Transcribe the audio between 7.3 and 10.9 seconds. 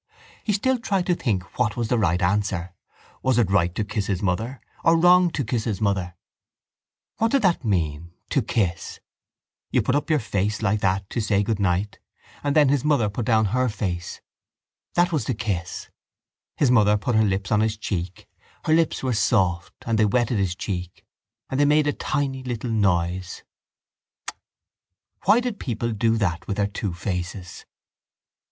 did that mean, to kiss? You put your face up like